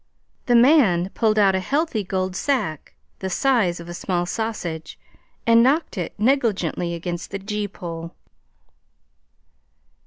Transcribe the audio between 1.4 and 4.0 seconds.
a healthy gold sack the size of a